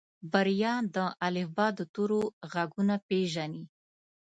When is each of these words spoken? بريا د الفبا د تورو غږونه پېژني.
بريا 0.31 0.73
د 0.95 0.97
الفبا 1.27 1.67
د 1.77 1.79
تورو 1.93 2.21
غږونه 2.51 2.95
پېژني. 3.07 3.63